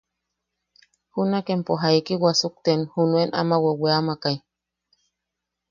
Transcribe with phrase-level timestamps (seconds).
[1.13, 4.37] ¿Junak empo jaiki wasukten junuen ama weamakai?